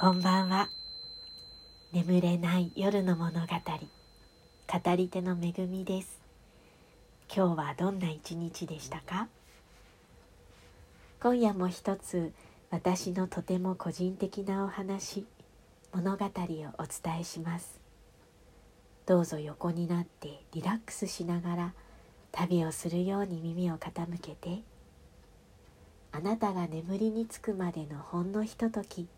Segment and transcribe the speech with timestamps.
[0.00, 0.68] こんばんは。
[1.92, 3.46] 眠れない夜の物語。
[3.48, 6.20] 語り手のめぐみです。
[7.34, 9.26] 今日はどんな一日でしたか？
[11.20, 12.32] 今夜も一つ
[12.70, 15.26] 私のとても個人的なお話
[15.92, 17.80] 物語をお伝えします。
[19.04, 21.74] どうぞ横になってリラックスしながら
[22.30, 24.62] 旅をするように耳を傾けて
[26.12, 29.08] あなたが眠りにつくまでのほんのひととき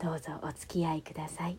[0.00, 1.58] どうぞお付き合いください。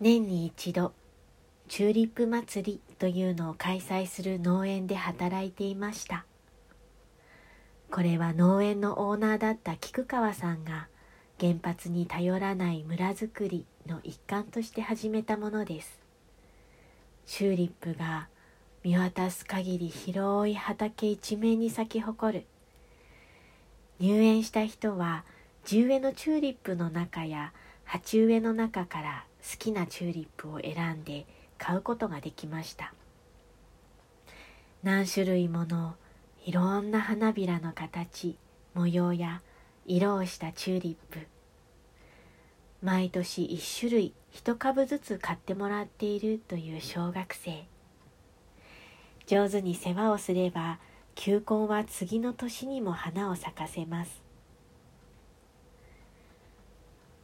[0.00, 0.92] 年に一度
[1.68, 6.26] チューリップ祭りというのを開催する農園で働いていました。
[7.90, 10.88] これは農園のオーナーだった菊川さんが
[11.40, 16.00] 原発に頼らない村づくりの一環として始めたものです。
[17.26, 18.28] チューリップが
[18.82, 22.46] 見渡す限り広い畑一面に咲き誇る。
[23.98, 25.24] 入園した人は
[25.64, 27.52] 地植えのチューリップの中や
[27.84, 31.26] 鉢植えの中から好きなチューリップを選んで
[31.58, 32.92] 買うことができました。
[34.82, 35.94] 何種類もの
[36.44, 38.36] いろんな花びらの形
[38.74, 39.42] 模様や
[39.86, 41.26] 色をしたチューリップ。
[42.82, 47.64] 毎年1種類1株ずつ買ってもらっているという小学生。
[49.26, 50.78] 上手に世話をすれば
[51.16, 54.22] 球根は次の年にも花を咲かせます。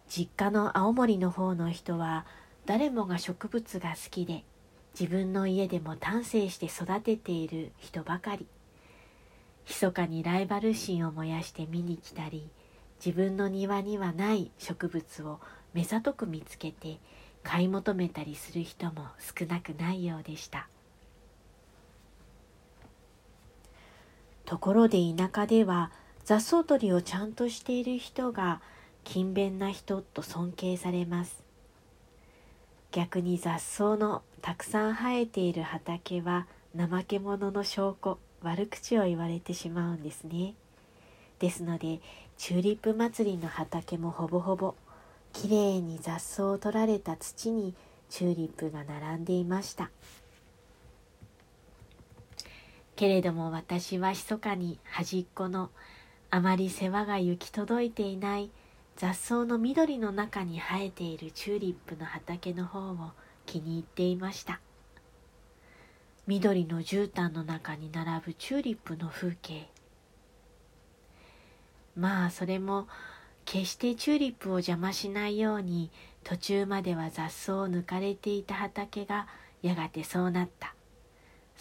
[0.09, 2.27] 実家の青森の方の人は
[2.67, 4.45] 誰もが植物が好きで
[4.99, 8.47] 自分の家でも丹精して育てている人ばかり。
[9.69, 12.51] 密かにライバル心を燃やして見に来たり
[13.05, 15.39] 自分の庭にはない植物を
[15.75, 16.99] 目ざとく見つけて
[17.45, 20.67] 買い求めたりする人も少なくないようでした。
[24.53, 25.91] ところで田舎では
[26.27, 28.61] 雑草取りをちゃんとしている人が
[29.03, 31.43] 勤勉な人と尊敬されます。
[32.91, 40.53] 逆に雑草のたくさん生えている畑は怠け者の証拠悪口を言われてしまうんですね。
[41.39, 42.03] ですので
[42.37, 44.75] チューリップ祭りの畑もほぼほぼ
[45.33, 47.73] きれいに雑草を取られた土に
[48.11, 49.91] チューリップが並んでいました。
[53.03, 55.71] けれども私は密かに端っこの
[56.31, 58.49] あまり世話が行き届いていない
[58.95, 63.11] 雑草の緑の中に生えているチューリップの畑の方を
[63.45, 64.61] 気に入っていました。
[66.29, 69.67] 緑の絨毯の中に並ぶチューリップの風景。
[71.97, 72.87] まあそれも
[73.45, 75.91] 決してチューリップを邪魔しないように
[76.23, 79.27] 途中までは雑草を抜かれていた畑が
[79.61, 80.77] やがてそうなった。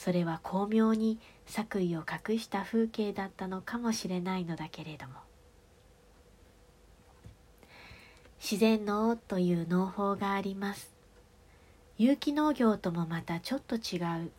[0.03, 5.13] それは巧妙に作為を隠した風景だったのかもしれないのだけれども。
[8.41, 10.91] 自然農という農法があります。
[11.99, 14.31] 有機農業ともまたちょっと違う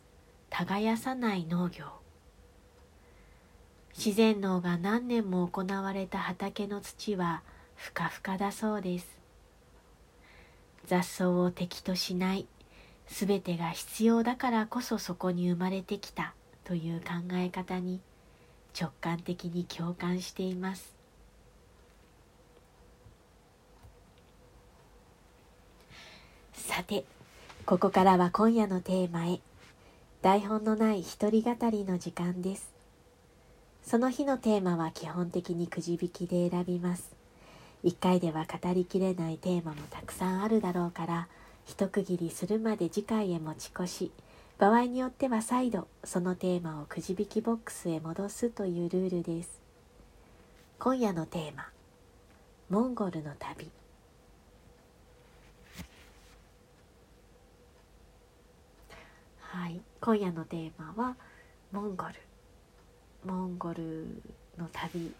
[0.49, 1.85] 耕さない農業。
[3.97, 7.41] 自然農が何年も行われた畑の土は
[7.75, 9.07] ふかふかだそうです。
[10.87, 12.47] 雑草を敵としない
[13.07, 16.33] すべてが必要だからこそそこに生まれてきた
[16.63, 17.99] という考え方に
[18.79, 20.93] 直感的に共感しています。
[26.53, 27.05] さて
[27.65, 29.39] ここからは今夜のテーマへ。
[30.21, 32.71] 台本のない一人語りの時間です。
[33.85, 37.11] その日のテーマは基本的にくじ引きで選びます。
[37.83, 41.27] 一回では語りきれないテーマもたくさんあるだろうから
[41.65, 44.11] 一区切りするまで次回へ持ち越し。
[44.59, 49.61] 場合によっては再度そのテーマをくじ引きボックスへ戻すというルールです。
[50.79, 51.67] 今夜のテーマ。
[52.69, 53.69] モンゴルの旅。
[59.39, 59.81] はい。
[60.01, 61.15] 今夜のテーマは
[61.71, 62.13] モンゴル。
[63.25, 64.21] モンゴル
[64.57, 65.11] の旅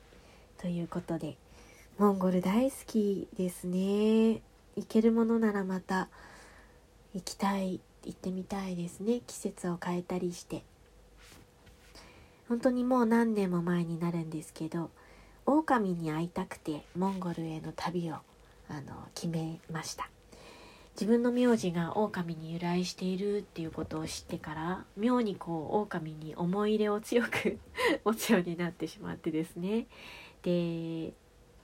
[0.57, 1.38] ということで。
[1.98, 4.42] モンゴル大好きですね。
[4.75, 6.10] 行けるものならまた
[7.13, 9.21] 行きたい行ってみたいですね。
[9.25, 10.63] 季節を変えたりして。
[12.50, 14.92] 本当にもう何年も前になるんですけど
[15.45, 18.15] 狼に会いたくてモンゴルへの旅を
[18.69, 20.10] あの決めました。
[20.95, 27.57] 自分の名字が狼に由来しているっていうことを知ってから妙にこう狼に思い入れを強く
[28.06, 29.88] 持つようになってしまってですね。
[30.44, 31.13] で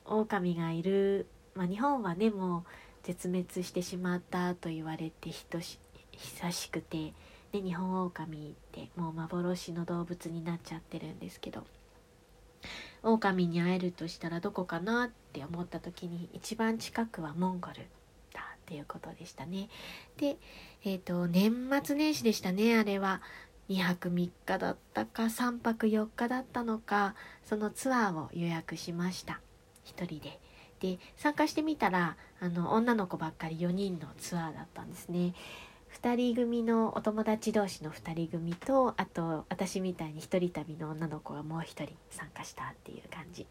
[0.06, 2.64] 狼がいる、まあ、日本はねもう
[3.10, 7.14] 絶滅してしまったと言われて久しくて、ね、
[7.54, 11.64] 日本狼ってもう幻の動物になっちゃってるんですけど
[13.02, 17.78] 狼に会えるとしたらどこかなって思った時に一番近くはモンゴル
[18.32, 19.70] だっていうことでしたね。
[20.18, 20.38] で、
[20.84, 23.22] えっ、ー、と年末年始でしたねあれは。
[23.70, 27.14] 2泊3日だったか3泊4日だったのか
[27.44, 29.42] そのツアーを予約しました
[29.86, 30.49] 1人で。
[30.80, 35.34] で参加してみたらあの女の子ばっかり4人のツアーだったんですね。
[36.02, 43.48] 2人組のお友達同士の2人組とあと私みたいに1人旅の女の子がもう1人参加したっていう感じ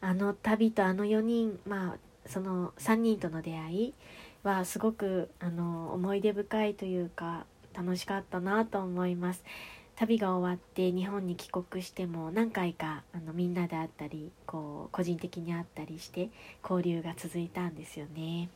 [0.00, 3.94] あの旅とあの4人まあその3人との出会い
[4.42, 7.44] はすごくあの思い出深いというか
[7.74, 9.44] 楽しかったなと思います
[9.96, 16.28] 旅が終わって日本に帰国しても何回かあのみんなで会ったりこう個人的に会ったりして
[16.62, 18.50] 交流が続いたんですよね。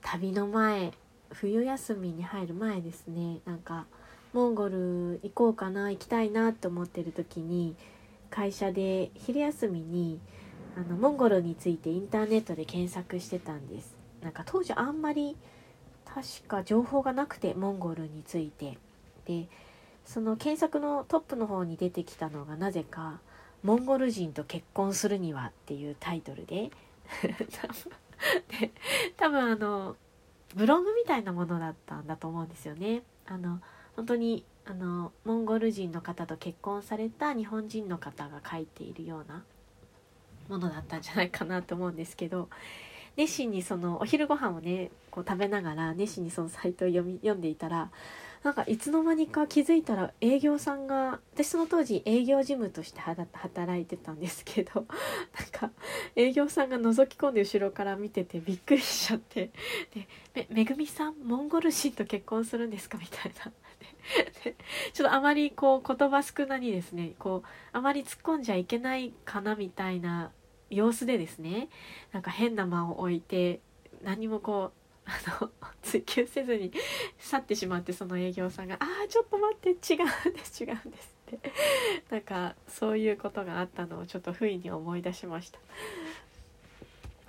[0.00, 0.92] 旅の前
[1.30, 3.40] 冬休みに入る前ですね。
[3.44, 3.84] なんか
[4.32, 7.76] モンゴル行こうかな行きたいなと思ってる時に
[8.30, 10.20] 会社で昼休みに
[10.74, 13.94] あのモンゴルについてインターネットで検索してたんです。
[14.22, 15.36] なんか当時あんまり
[16.06, 18.78] 確か情報がなくてモンゴルについて。
[19.28, 19.46] で
[20.06, 23.20] その検索のトップの方に出てきたのがなぜか
[23.62, 26.70] 「モンゴル人と結婚するには」っていうタイトルで
[28.58, 28.72] で
[29.16, 29.96] 多分あの
[30.56, 33.02] ブログみたいなものだったんだと思うんですよね。
[33.26, 33.60] あの
[33.96, 39.44] 本当にあのモンゴル人の方と結婚された日本人の方が書いているような
[40.48, 42.48] ものだったんじゃないかなと思うんですけど
[43.16, 47.90] 熱心にそのお昼ご飯をねこう食べながら熱心にそのサイトを読み読んでいたら
[48.42, 54.86] なんかいつの間にか気づいたら営業さんが私その当時営業事務として働いてたんですけど
[55.38, 55.70] なんか
[56.14, 59.50] 営業さんが覗き込んで後ろから見ててびっくりしちゃって
[59.94, 62.98] でめめぐみさんモンゴル人と結婚するんですか？
[62.98, 63.52] みたいな。
[64.92, 70.32] ちょっとあまりこう言葉少なにですねこうあまり突っ込んじゃいけないかなみたいな
[70.70, 71.68] 様子でですね
[72.12, 73.60] なんか変な間を置いて
[74.02, 75.50] 何もこうあの
[75.82, 76.70] 追求せずに
[77.18, 81.52] 去ってしまってその営業さんが「ああちょっと待って違うんです違うんです」って
[82.10, 85.58] なんかそういうことがあったのをちょっと不意に思い出しました。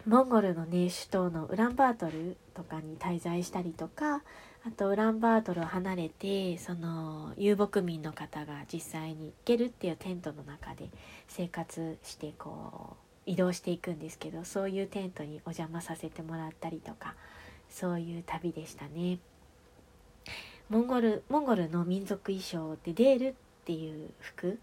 [0.06, 4.24] モンゴルのね首都のウランバートルとかに滞在したりとか
[4.66, 10.90] あとウランバートルを離れてその遊牧民の方が実際に行けるっていうテントの中で
[11.28, 12.98] 生活してこ
[13.28, 17.16] う移動していくんですけどそういうテントにお邪魔させてもらったりとか
[17.69, 19.19] そういう旅でしたね。
[20.69, 23.33] モンゴルモンゴルの民族衣装ってデールっ
[23.66, 24.60] ていう服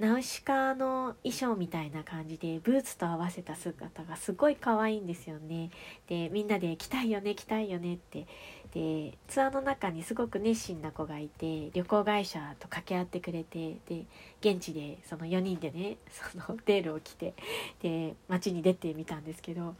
[0.00, 5.68] ナウシカの衣装みたいな感じでブーツと合わせた姿がすごい可愛いんですよね。
[6.08, 8.26] でみんなで来たいよね来たいよねって。
[8.72, 14.04] でツアーの中にすごく熱心な子がいて旅行会社と掛け合ってくれてで
[14.40, 17.34] 現地でその4人でね そのデールを着て
[17.82, 19.74] で街に出てみたんですけど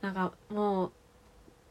[0.00, 0.92] なんかもう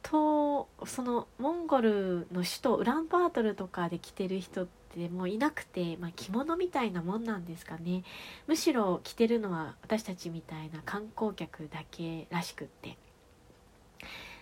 [0.03, 8.03] とそのモンゴルの首都ウランバートルとかで着てる人ってもういなくて、まあ、着物みたいなもんなんですかね。
[8.47, 12.97] むしろ着てるのは私たちみたいな観光客だけらしくって。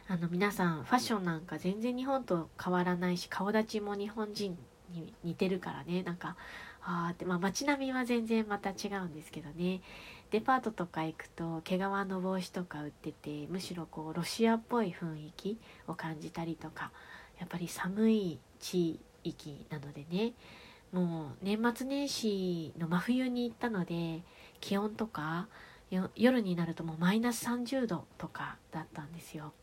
[0.09, 4.57] あの皆さんファッションなんか全然日本と変わらないし顔立ちも日本人
[4.89, 6.01] に似てるからね。
[6.03, 6.37] なんか
[6.81, 9.81] あーって、まあ、街並みは全然また違うんですけどね。
[10.31, 15.57] デパートとか行くと毛皮の帽子とか売っててむしろこうロシアっぽい雰囲気
[15.87, 16.91] を感じたりとか
[17.39, 20.33] やっぱり寒い地域なのでね
[20.91, 24.21] もう年末年始の真冬に行ったので
[24.59, 25.47] 気温とか
[26.15, 29.53] 夜になるともうマイナス30度とかだったんですよ。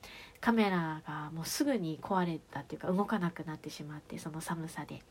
[0.41, 5.03] カメラがもうすぐに壊れたっていうか動かなくなってしまってその寒さで。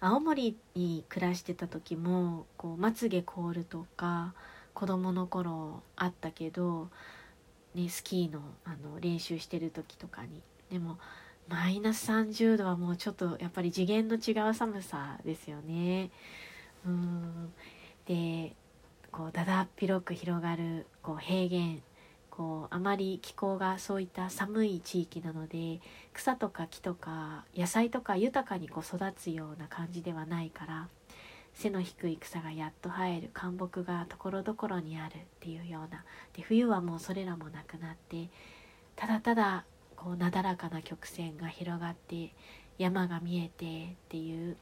[0.00, 4.34] 青森に暮らしてた時もこうまつげ凍るとか
[4.74, 6.88] 子供の頃あったけど、
[7.74, 10.40] ね、スキーのあの練習してる時とかに
[10.70, 10.98] でも
[11.48, 16.10] マイナス30度はもうちょっとやっぱり次元の違う寒さですよね。
[16.86, 17.52] うん
[18.06, 18.54] で
[19.10, 21.78] こうだだっ広く広がるこう平原
[22.38, 25.80] こうあまり気候がそういった寒い地域なので
[26.14, 30.88] 草とか木とか野菜とか豊かにこう育つような感じではないから
[31.52, 38.28] 背の低い草がやっと生える灌木がところどころにあるっていうようなで冬はもうそれらもなくなって
[38.94, 39.64] ただただ
[39.96, 42.32] こうなだらかな曲線が広がって
[42.78, 44.56] 山が見えてっていう、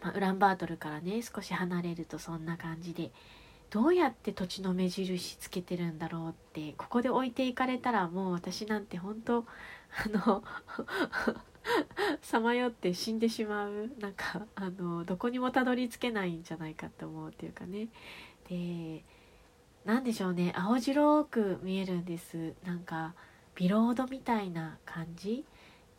[0.00, 3.10] まあ、ウランバートルからね少し離れるとそんな感じで
[3.70, 9.46] どうやって土地の目印つけてるんだろうってここで置いていかれたらもう私なんて本当
[10.04, 10.42] あの
[12.20, 17.88] さまよって死んでしまうなんかあのどこにもたどり着けないんじゃないかって思うっていうかね。
[18.48, 19.04] で
[19.84, 20.52] 何でしょうね。
[20.56, 22.54] 青白く見えるんです。
[22.64, 23.14] なんか
[23.54, 25.44] ビロードみたいな感じ。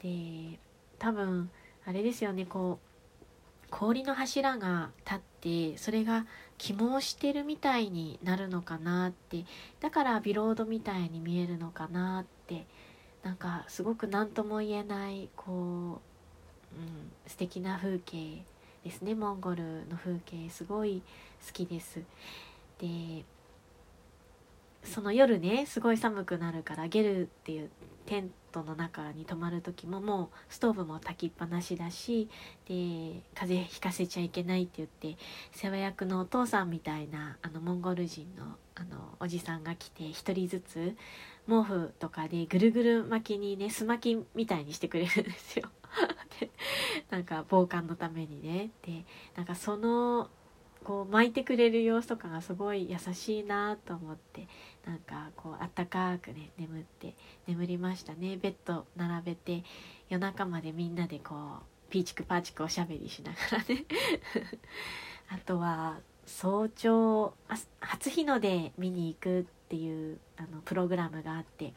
[0.04, 0.60] で
[1.00, 1.50] 多分
[1.86, 2.46] あれですよね。
[2.46, 6.26] こう氷の柱が立ってそれが
[6.62, 9.46] 起毛してるみたいになるのかなって
[9.80, 12.68] だからビロードみたいに見えるのかなって
[13.24, 16.00] なんかすごく何とも言えないこう、うん、
[17.26, 18.44] 素敵な風景
[18.84, 21.02] ですねモンゴルの風景すごい
[21.48, 22.04] 好きです。
[22.80, 23.26] で
[24.84, 27.72] その夜ねすごい寒くなるからゲルっていう
[28.06, 32.30] テントの中に泊まる時ももうストーブも焚きっぱなしだし
[32.68, 35.18] で風邪ひかせちゃいけないって言って
[35.52, 40.96] 世話役のお父さんみたいなあのモンゴル人のあのおじさんが来て1人ずつ
[41.48, 45.70] 毛布とかでぐるぐる巻きにねす巻きみたいにしてくれるんですよ。
[46.40, 46.50] で
[47.10, 48.72] なんか防寒のためにね。
[48.84, 49.06] で
[49.36, 50.30] なんかその
[50.84, 54.48] こう巻いてくれる様子とかがすごい優しいなと思って
[54.86, 57.16] なんかこうあったかくね眠って
[57.48, 58.38] 眠りましたね。
[58.38, 59.64] ベッド並べて
[60.10, 63.86] 夜中までみんなでこうピーチクパーチクおしゃべりしながらね。
[65.30, 67.34] あとは早朝
[67.80, 71.74] 初日の出見に行くっていうあのプログラムがあって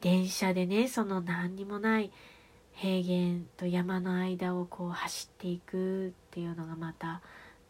[0.00, 2.10] 電車でねその何にもない
[2.72, 7.20] 平原と山の間をこう走っていくっていうのがまた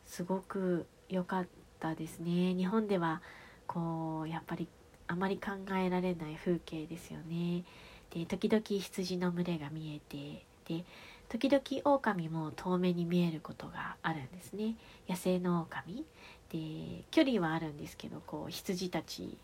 [0.04, 1.46] すごく良かっ
[1.80, 2.54] たですね。
[2.54, 3.22] 日本では
[3.68, 4.66] こうやっぱり
[5.06, 7.62] あまり考えられない風景ですよね。
[8.10, 10.84] で時々羊の群れが見えてで
[11.28, 11.62] 時々
[11.94, 14.74] 狼も遠目に見えることがあるんですね。
[15.08, 16.04] 野生の狼。
[16.50, 19.36] で距離はあるんですけどこう羊たち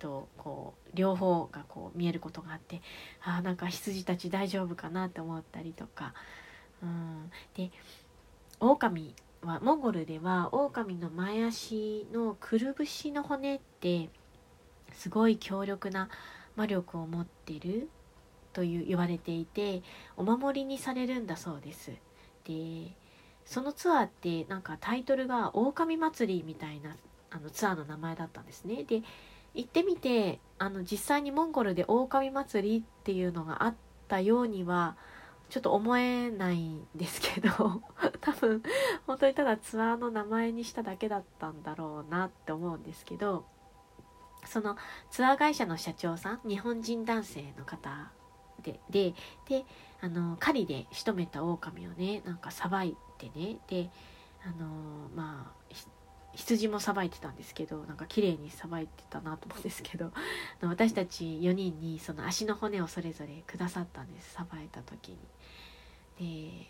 [0.00, 2.82] とこう両方がこう見えることがあって
[3.22, 6.12] あなんか羊たち大丈夫かなって思ったりとか、
[6.82, 7.70] うん、で
[8.58, 14.08] 狼はモンゴルでは狼の前足のくるぶしの骨って
[14.92, 16.08] すごい強力な
[16.54, 17.88] 魔力を持ってる
[18.52, 19.82] という言われていて
[20.16, 21.90] お守りにされるんだそうです。
[22.44, 22.92] で
[23.44, 26.96] そのツアーってなんかタイトルが「狼祭り」みたいな
[27.30, 28.84] あのツアーの名前だったんですね。
[28.84, 29.02] で
[29.54, 33.74] 行ってみてあの実際にモンゴルで狼祭りっていうのがあっ
[34.06, 34.96] たようには
[35.52, 37.50] ちょっと思えないんですけど
[38.22, 38.62] 多分
[39.06, 43.44] 本当にただツアーの名前にしただけだったんだろうなって思うんですけど
[44.46, 44.78] その
[45.10, 48.10] ツアー会社の社長さん日本人男性の方
[48.62, 49.14] でで
[49.46, 49.66] で
[50.00, 53.90] あの狩りで仕留めた狼をねなんかさばいてねで
[54.46, 54.66] あの
[55.14, 55.74] まあ
[56.34, 60.10] 羊もさばいてたんですけどなんか綺麗にさばいてたなと思うんですけど
[60.62, 65.16] 私たち4人にその足の骨をそれぞれくださったんですさばいた時
[66.18, 66.48] に。
[66.50, 66.66] で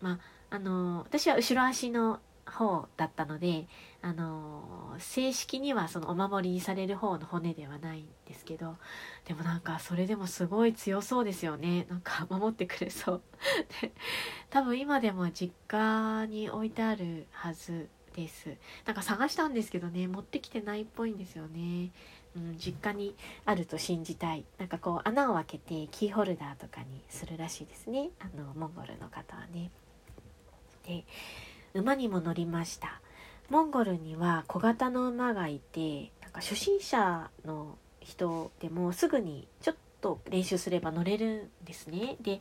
[0.00, 0.18] まあ
[0.50, 3.66] あの私は後ろ足の方だったので
[4.00, 8.76] あの正式にはそのお守りにされる方の骨ではないんですけど
[9.26, 13.22] でもなんかそれでもすごい強そうですよねなんか守ってくれそう
[13.82, 13.92] で
[14.50, 18.48] 多分今でも実家に置いてあるはずです。
[18.84, 21.90] なんか探したんですけどね持ってきてないっぽいんですよね、
[22.36, 24.44] うん、実家にあると信じたい。
[24.58, 28.10] なんかこう穴を開けてキーホルダーとかにするらしいですね。
[28.18, 29.70] あのモンゴルの方はね。
[30.86, 31.04] で
[31.74, 33.00] 馬にも乗りました。
[33.50, 42.16] モンゴルには小型の馬がいてなんか初心者の人でもすぐにちょっと練習すれば乗れるんですね。
[42.20, 42.40] で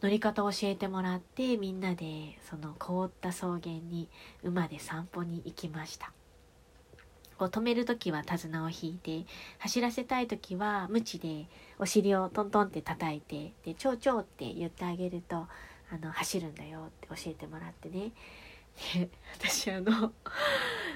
[0.00, 4.08] 乗り方を教えてもらってみんなでその凍った草原に
[4.42, 6.12] 馬で散歩に行きました。
[7.38, 9.24] こう止める時は手綱を引いて
[9.58, 11.46] 走らせたい時は鞭で
[11.78, 15.46] お尻をトントンって叩いてで「ちょうちょう」って言ってあげると
[15.90, 18.12] あの走るんだよって教えてもらってね。
[18.94, 20.12] で私あの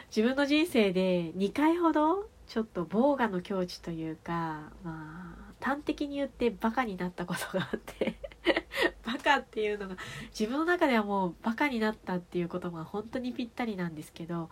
[0.08, 8.31] 自分の人生で2回ほどちょっと防我の境地というかまあ端的に言ってバカになったことがあって。
[9.04, 9.96] バカっていうのが
[10.38, 14.50] 自分の中ではもうバカになったっていう言葉が本当にぴったりなんですけど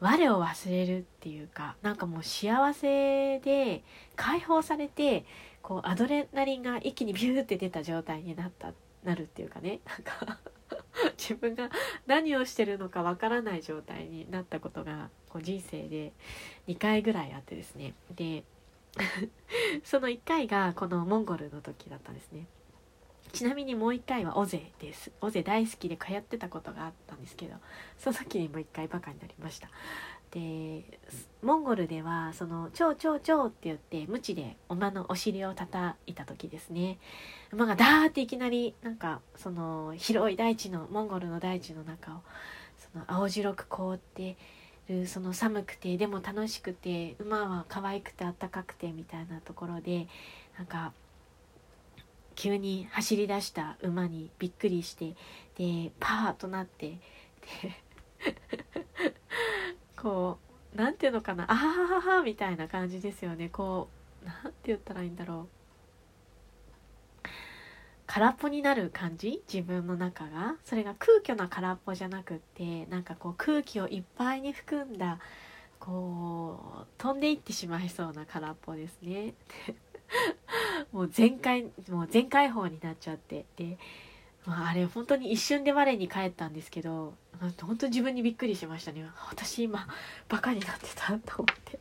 [0.00, 3.82] 我を忘れるっていうかなんかもう幸せで
[4.14, 5.24] 解放されて
[5.62, 8.72] こうアドレナリンが一気にビューって出た状態になった
[9.04, 9.80] なるっていうかね。
[9.86, 10.38] なんか
[11.16, 11.70] 自分が
[12.06, 16.12] 何をしてるのかわからない状態になったことがこう人生で
[16.66, 17.94] 2回ぐらいあってですね。
[18.14, 18.44] で
[19.84, 22.46] その1回がこのモンゴルの時だったんですね。
[23.32, 25.10] ちなみにもう一回は尾瀬です。
[25.20, 27.56] 尾瀬大好きで通ってたことがあったんですけど
[27.98, 29.68] その時にもう一回バカになりました。
[30.30, 30.82] で
[31.42, 36.98] モンゴルではその「チョウチョウチョウ」って言って鞭で馬のお尻を叩いた時ですね。
[37.52, 42.22] 馬がダーっていきなりなんかその広い大地のモンゴルの大地の中を
[42.92, 44.36] その青白く凍って
[44.88, 50.08] るその寒くてでも楽しくて馬は可愛くてあったかくてみたいなところで
[50.58, 50.92] なんか
[52.36, 55.14] 急に走り出した馬にびっくりして
[55.56, 56.98] でパーとなってで
[59.96, 60.38] こ
[60.74, 63.48] う何て言うのかなあはははみたいな感じですよね。
[63.48, 63.88] こ
[64.22, 65.48] う何て言ったらいいんだろ
[67.24, 67.28] う。
[68.06, 69.42] 空っぽになる感じ？
[69.52, 70.56] 自分の中が。
[70.64, 75.18] それが空虚な空っぽじゃなくってなんかこう空気をいっぱいに含んだ
[75.80, 79.34] こう飛んでいってしまいそうな空っぽですね。
[80.92, 83.46] もう全開もう全開放になっちゃって。
[83.56, 83.78] で、
[84.44, 87.14] まあ、あれ本当に一瞬で我に返ったんですけど
[87.60, 89.04] 本当自分にびっくりしましたね。
[89.28, 89.86] 私今
[90.28, 91.80] バカになってたと思って。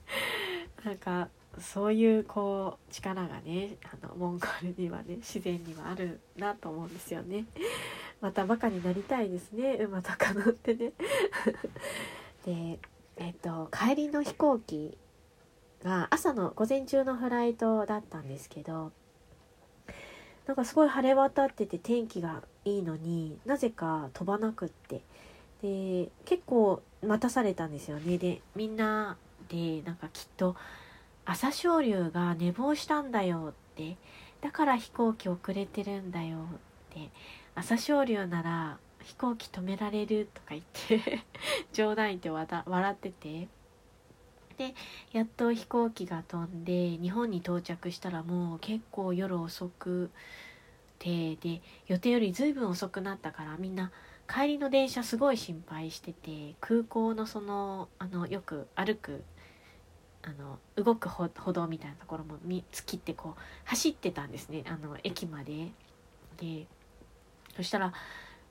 [0.84, 1.28] なんか
[1.60, 7.44] そういうこう力がねあのモンゴルにはね自然にはあるなと思うんですよね。
[8.20, 9.74] またバカになりたいですね。
[9.74, 10.92] 馬とか乗ってね。
[12.46, 12.78] で
[13.16, 14.96] えっと帰りの飛行機
[15.84, 18.90] が朝の午前中のフライトだったんですけど
[20.46, 25.02] なんかすごい晴れ渡ってて天気がいいのになぜか飛ばなくって。
[25.62, 28.18] で結構待たされたんですよね。
[28.18, 29.16] でみんな
[29.48, 30.56] でなんかきっと
[31.24, 33.96] 朝青龍が寝坊したんだよって。
[34.42, 37.08] だから飛行機遅れてるんだよって。
[37.54, 41.24] 朝青龍なら飛行機止められるとか言って
[41.72, 43.48] 冗談言って笑ってて。
[44.56, 44.74] で
[45.12, 50.10] やっと飛行機が飛んで日本に到着したらもう結構夜遅く
[50.98, 53.90] てで予定より随分遅くなったからみんな
[54.28, 59.22] 帰りの電車すごい心配してて空港のそのあのよく歩く
[60.22, 62.38] あの動く歩道みたいなところも
[62.72, 65.70] 突きってこう走ってたんですねあの駅まで。
[66.38, 66.66] で
[67.56, 67.92] そしたら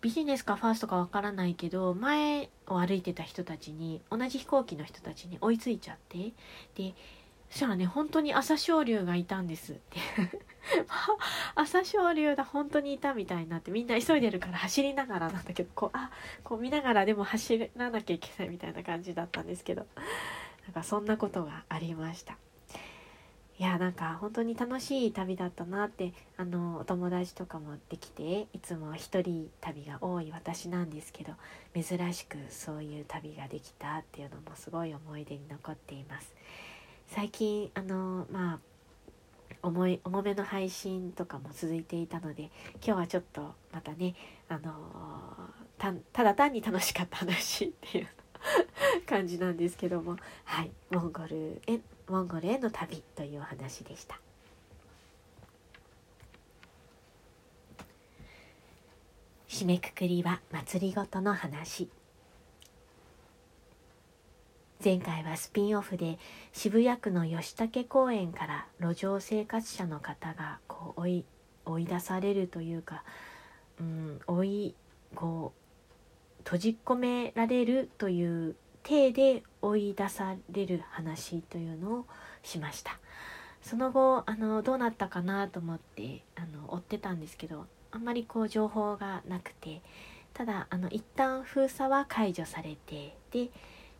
[0.04, 6.34] ビジネスかファーストかわからないけど前を歩いてた人たちに同じ飛行機の人たちに追いついちゃって
[6.76, 6.94] で
[7.50, 10.00] そしたらね本当に朝青龍がいたんですって
[11.56, 16.12] 朝青龍だ本当にいたみたいになってみんな急いでるから走りながらなんだけどこうあ
[16.44, 19.88] こう見ながらでも走らなきゃいけないみたいな感じだったんですけど
[20.66, 22.38] なんかそんなことがありました。
[23.60, 31.34] いやなんか本当に楽しい旅だったなってあのお友達とかもできていつも一人旅が多い私なんですけど
[31.80, 36.34] 珍しくそういう旅ができたっていうのもすごい思い出に残っています。
[37.08, 38.60] 最近あのまあ
[39.62, 44.16] 重い重めの配信とかも続いていたので今日はちょっとまたね
[44.50, 44.74] あの
[46.12, 48.08] ただ単に楽しかった話っていう
[49.06, 51.80] 感じなんですけどもはいモンゴルへ
[52.14, 54.20] モンゴルへの旅というお話でした。
[59.50, 61.90] 締めくくりは祭りごとの話。
[64.84, 66.20] 前回はスピンオフで
[66.52, 71.26] 渋谷区の吉武公園から路上生活者の方がこう追い
[71.66, 73.04] 追い出されるというか、
[73.80, 74.76] うん、追い
[75.16, 82.06] こう閉じ込められるという体で追い出される話というのを
[82.44, 83.00] しました。
[83.62, 89.82] その後あのどうなったかなと思ってあの追ってたんですけどあんまりこう情報がなくて
[90.34, 93.50] ただあの一旦封鎖は解除されてで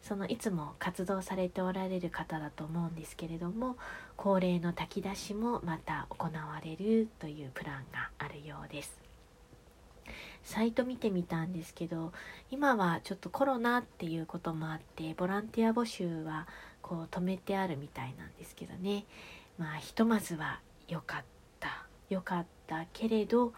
[0.02, 3.78] そのいつも活動されておられる方だと思うんですけれども
[4.18, 9.03] 恒例の炊き出しもまた行われるというプランがあるようです。
[10.44, 12.12] サイト見てみたんですけど
[12.52, 16.48] 今はちょっとコロナっていうこともあってボランティア募集は
[16.82, 19.06] こう止めてあるみたいなんですけどね
[19.58, 21.24] まあひとまずは良かっ
[21.60, 23.54] た良かったけれど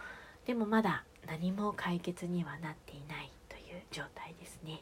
[0.46, 4.82] でもまだ何も解決にはなっていないという状態ですね。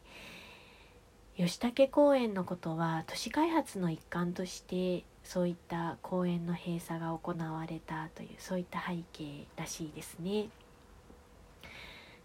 [1.35, 10.49] 吉武公園のことは都市開発の一環としてそういった公園の閉鎖が行われたというそういった背景らしいですね。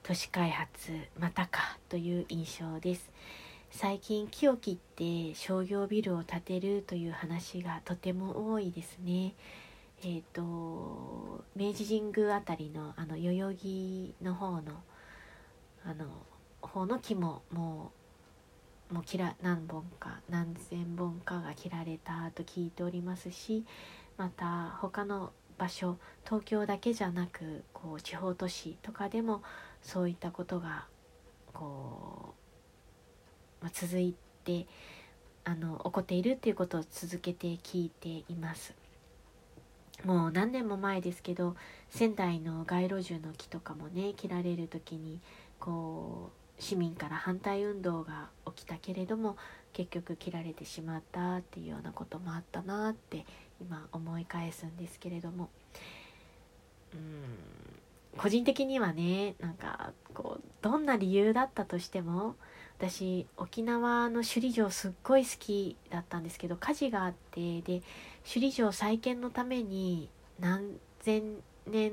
[0.03, 3.11] 都市開発またかという印象です。
[3.71, 9.35] 最近木を切って商業ビルを建てるという話がとても多いですね。
[10.03, 14.63] えっ、ー、と明治神宮あたりのあの代々木の方の
[15.85, 16.07] あの
[16.61, 17.93] 方の木もも
[18.91, 23.65] うもう切ら何本か何千本かが切られたと聞いておりますし
[24.17, 29.43] また他の場所東京だけじゃなくこう地方都市とかでも
[29.83, 30.87] そういったことが
[31.53, 32.35] こ
[33.61, 34.14] う、まあ、続い
[34.45, 34.67] て
[35.45, 38.75] あの起こっているっていうことを続けて聞いています。
[40.05, 41.57] もう何年も前ですけど
[41.91, 45.21] 仙台の街路樹の木とかもね切られる時に
[45.59, 49.37] こう市民から反対運動が起きたけれども
[49.73, 53.25] 結局切られてしまったっていうようなこともあったなって
[53.61, 55.49] 今思い返すんですけれども。
[56.95, 57.68] うん。
[58.19, 62.35] 個人的にはねなんかこうどんな理由だったとしても
[62.79, 67.83] 私沖縄の首里城すっごい好きだったんですけど火事があってで
[68.23, 70.09] 首里城再建のために
[70.41, 71.23] 何千
[71.67, 71.93] 年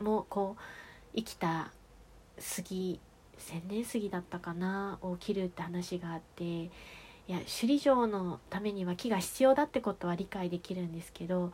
[0.00, 1.70] もこう生きた
[2.38, 3.00] 杉
[3.38, 6.70] 千年杉だったかなを切るって話があってい
[7.28, 11.52] や首里城のためには木が必要だってことは理解できるんですけど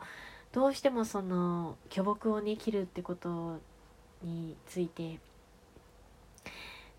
[0.51, 3.59] どうしてもその巨木をね切るってこと
[4.23, 5.19] について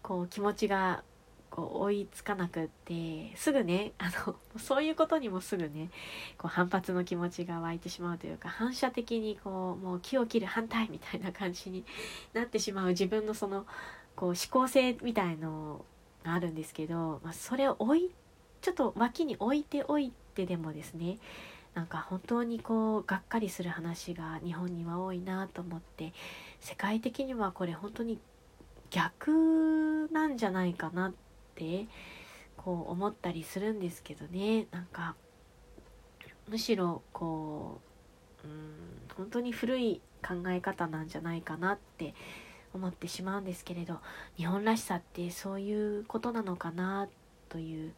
[0.02, 1.02] こう気持ちが
[1.50, 5.90] こう追いつかなくってすぐね あのそういうことにもすぐね
[6.36, 11.84] こう反発の気持ちが湧いてしまうというか反射的にこうもう木を切る反対みたいな感じに
[12.32, 13.66] なってしまう自分のその
[14.14, 15.84] こう思考性みたいの
[16.24, 18.10] があるんですけど、まあ、それを置い
[18.60, 21.18] ちょっと脇に置いておいてでもですね
[21.78, 26.12] なんか本当にこうがっかりする話が日本には多いなと思って
[26.58, 28.18] 世界的にはこれ本当に
[28.90, 31.12] 逆なんじゃないかなっ
[31.54, 31.86] て
[32.56, 34.66] こう思ったりするんですけどね。
[34.72, 35.14] なんか
[36.48, 37.80] むしろこ
[38.44, 38.74] ううん
[39.16, 42.12] 本当に古い考え方なんじゃないかなって
[42.74, 44.00] 思ってしまうんですけれど
[44.36, 47.08] 日本らしさってそういうことなのかな
[47.48, 47.92] という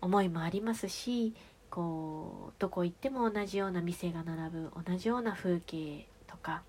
[0.00, 1.34] 思いもありますし
[1.74, 6.62] こうどこ行っても同じような店が並ぶ同じような風景とか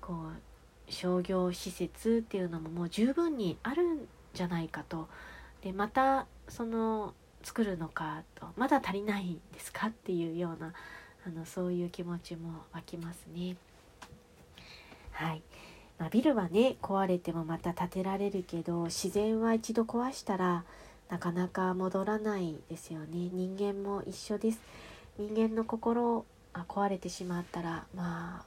[0.00, 5.06] こう商業施設っていうのももう十分にあるんじゃないかと
[5.62, 10.72] でまたその作るのかとまだ足りないんですかっていうような
[11.24, 13.56] あのそういう気持ちも湧きますね。
[15.12, 15.42] はい、
[15.96, 20.64] まあ、ビルはね壊れてもまた建てられるけど自然は一度壊したら
[21.08, 23.30] なかなか戻らないですよね。
[23.32, 24.60] 人間も一緒です。
[25.18, 28.44] 人間の心が壊れてしまったらまあ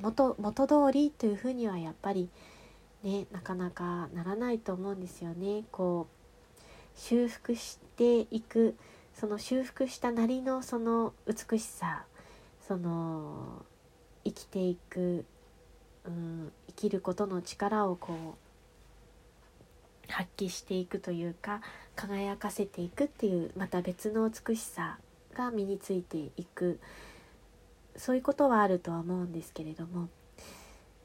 [0.00, 2.28] 元元通りというふうにはやっぱり
[3.02, 5.64] ねなかなかならないと思うんですよね。
[5.72, 8.76] こう修復していく
[9.14, 12.04] その修復したなりのその美しさ
[12.66, 13.62] その
[14.24, 15.24] 生きていく、
[16.04, 18.45] うん、生きることの力をこう
[20.08, 21.60] 発揮していくというか
[21.94, 24.98] 輝かせていくっていうまた別の美しさ
[25.34, 26.78] が身についていく。
[27.96, 30.08] そういうことはあるとは思うんですけれども。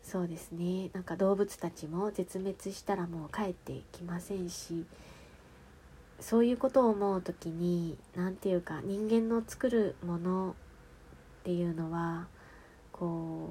[0.03, 0.89] そうですね。
[0.93, 4.85] なんか動物たちも絶滅したらもう帰ってきませんし
[6.19, 10.55] そういうことを思う時に何て言うか人間の作るもの
[11.41, 12.27] っていうのは
[12.91, 13.49] こ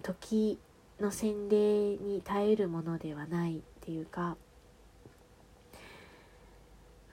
[0.00, 0.58] う時
[1.00, 4.36] の洗礼に耐えるものではないっていうか、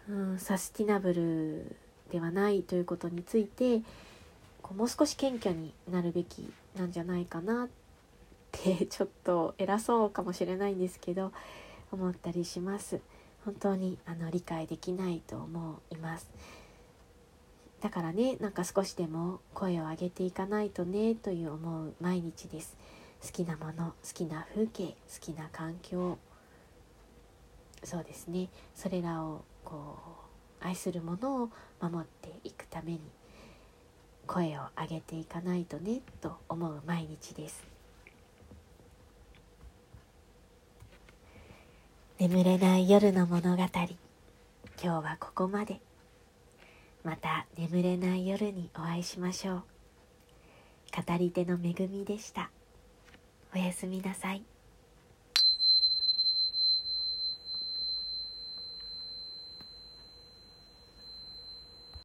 [0.09, 1.75] うん、サスティナブル
[2.11, 3.81] ではないということについて
[4.61, 7.69] こうもう少し謙虚になるべきなんじゃないかなっ
[8.51, 11.31] て ちょっと偉そうかもしれないんですけど
[11.91, 12.99] 思ったりします。
[13.43, 16.29] 本当にあの理解できないと思います。
[17.81, 22.77] だからねなんか少しでも声を上げていかないとねという思う毎日です。
[23.23, 26.17] 好きなもの好きな風景好きな環境。
[27.83, 28.49] そうですね。
[28.75, 29.97] それらをこ
[30.61, 32.99] う愛するものを守っていくために
[34.27, 37.63] 声を上げていかないとねと思う毎日です。
[42.19, 43.63] 眠れない夜の物語。
[43.63, 43.87] 今
[44.77, 45.79] 日はここまで。
[47.03, 49.63] また眠れない夜にお会いしましょう。
[50.95, 52.51] 語り手の恵みでした。
[53.53, 54.50] おやすみなさい。